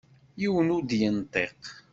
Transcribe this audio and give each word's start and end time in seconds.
Yiwen 0.41 0.73
ur 0.75 0.83
d-yenṭiq. 0.83 1.61